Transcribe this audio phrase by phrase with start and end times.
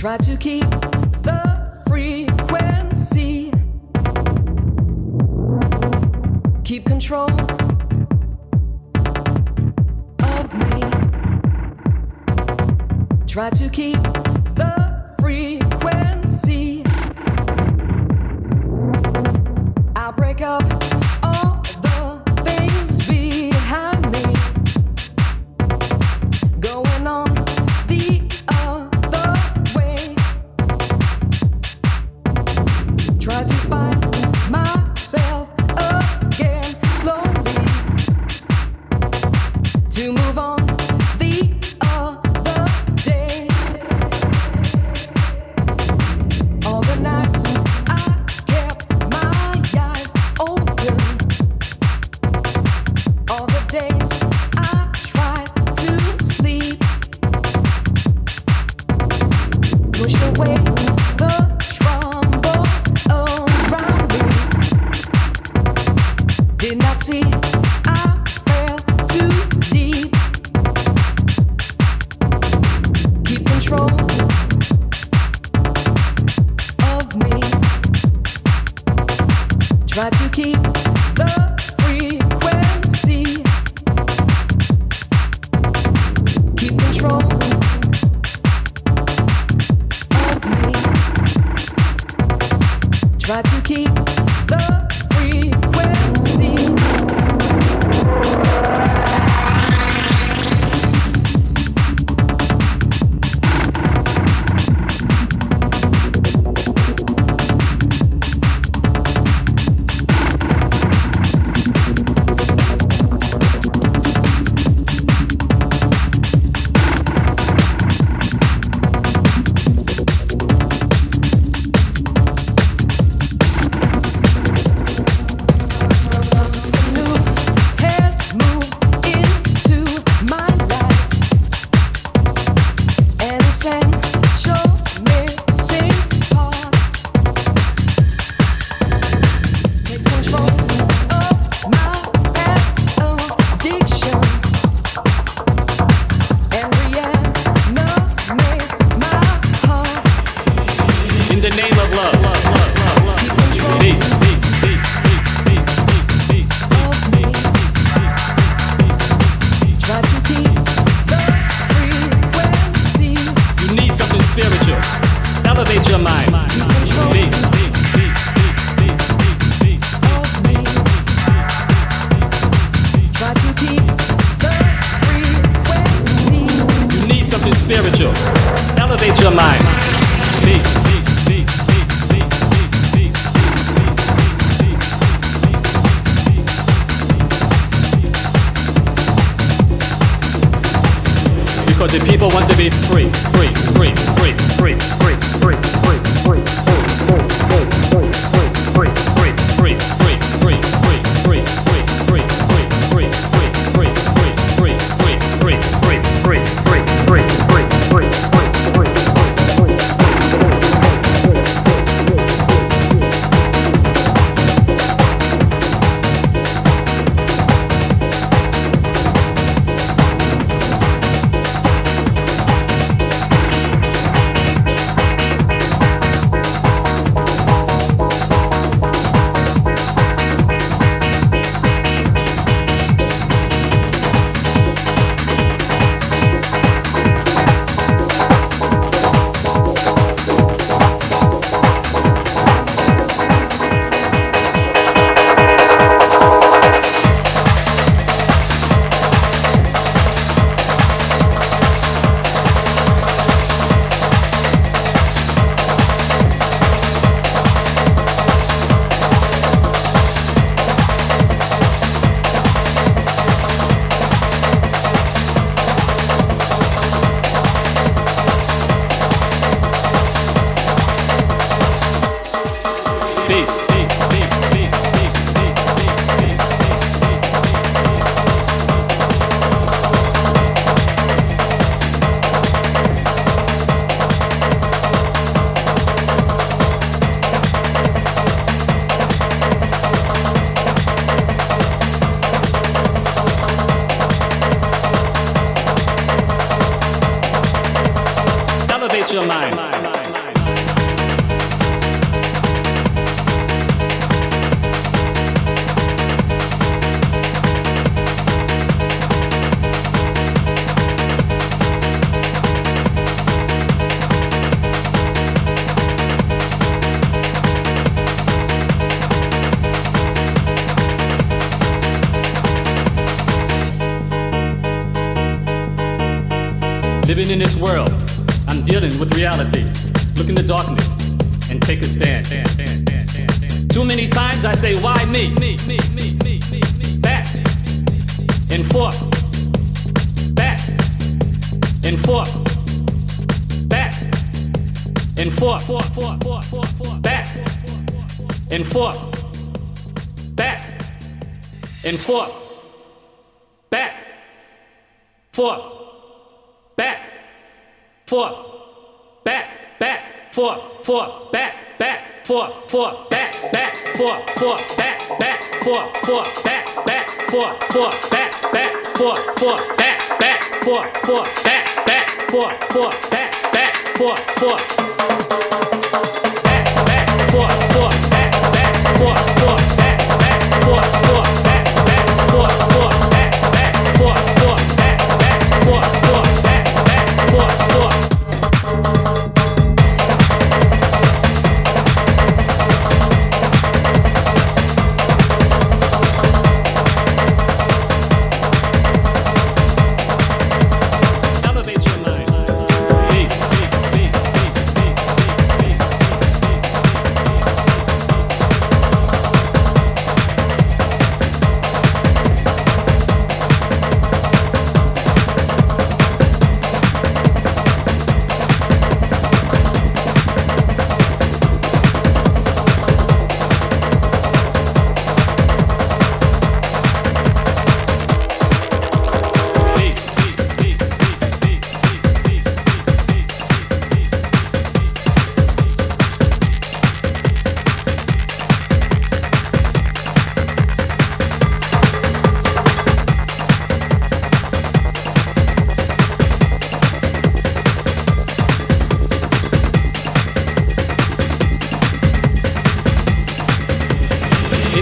[0.00, 0.62] Try to keep
[1.20, 3.52] the frequency.
[6.64, 7.30] Keep control
[10.22, 10.80] of me.
[13.26, 14.02] Try to keep
[14.54, 16.82] the frequency.
[19.96, 20.99] I'll break up.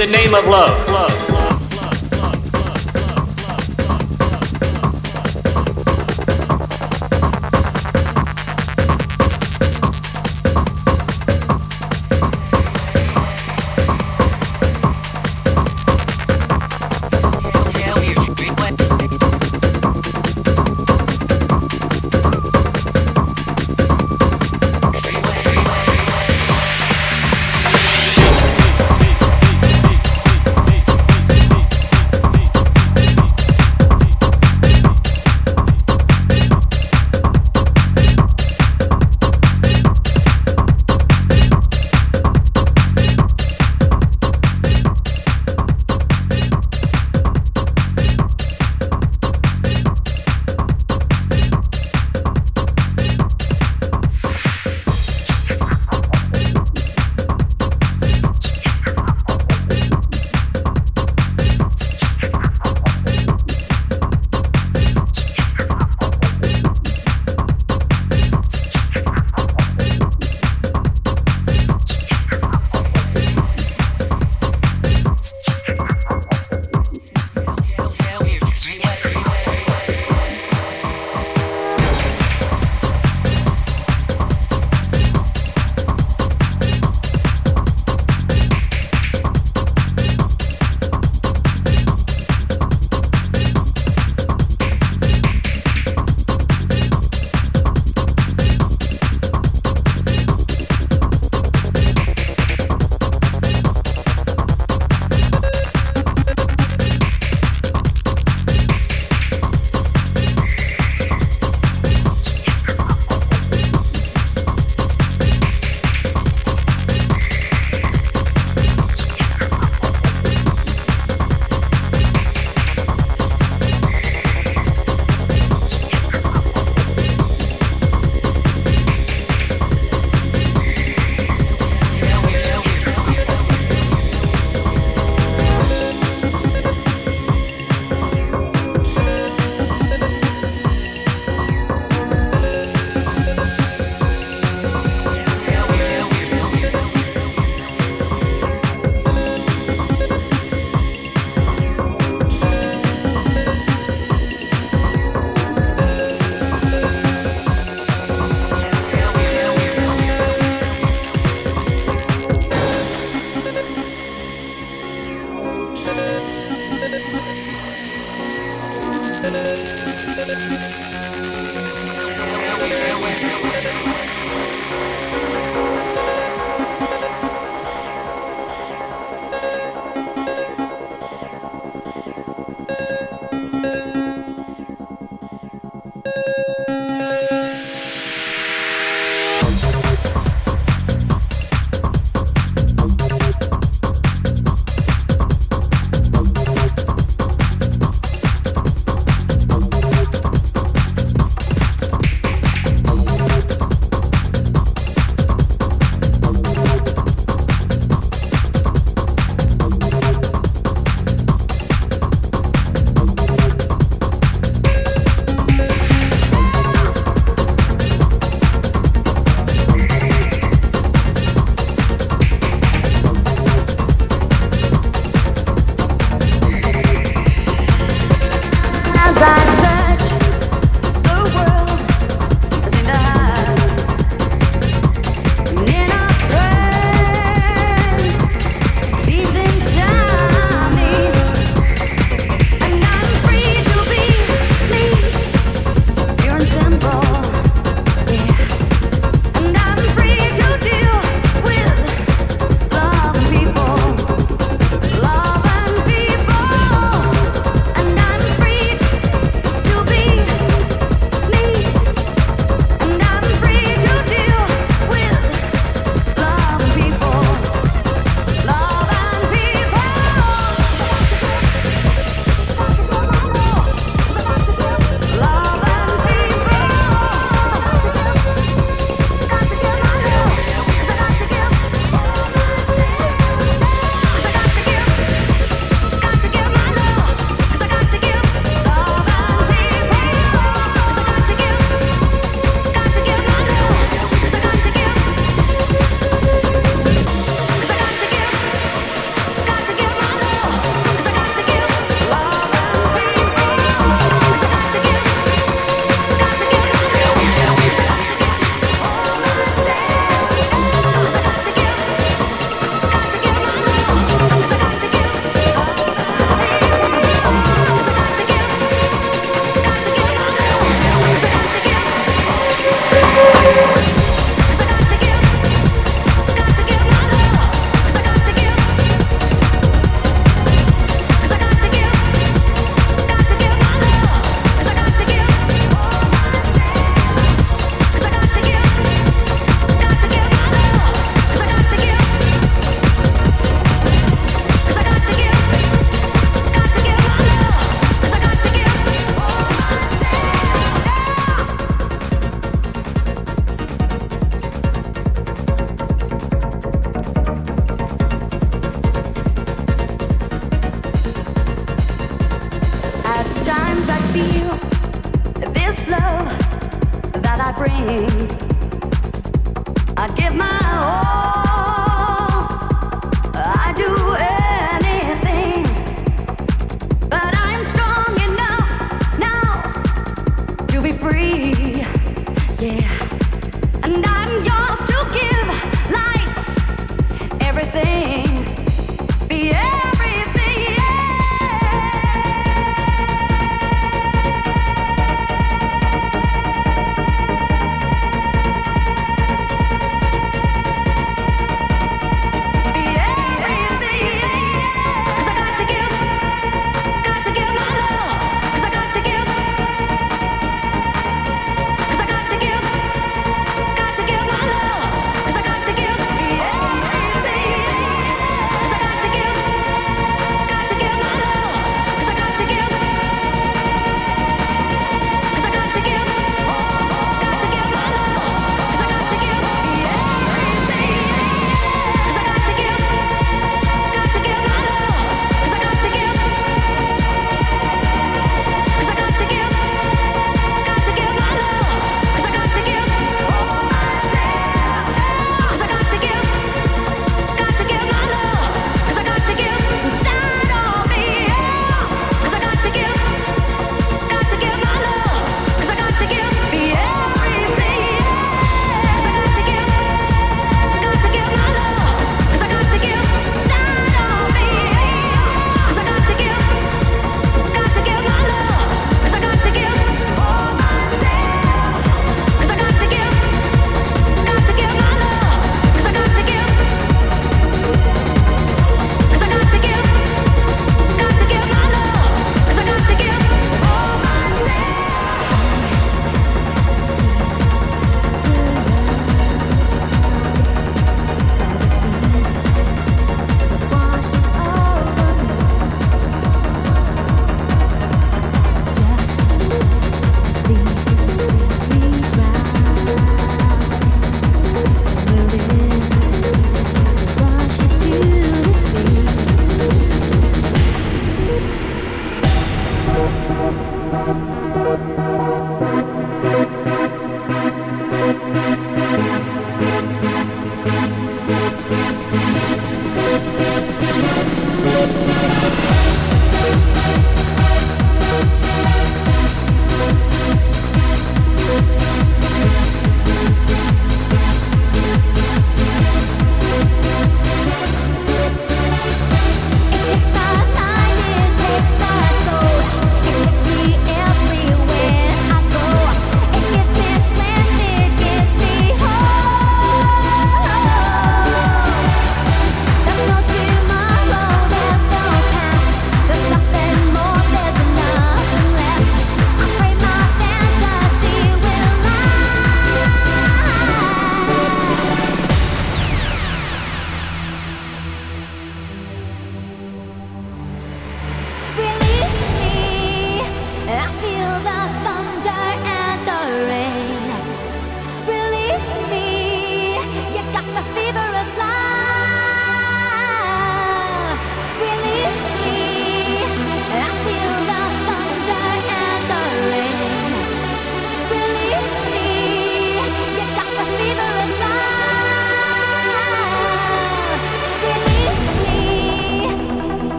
[0.00, 0.88] The name of love.
[0.88, 1.09] love.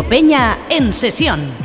[0.00, 1.61] Peña en sesión.